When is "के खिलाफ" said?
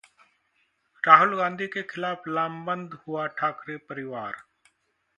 1.67-2.27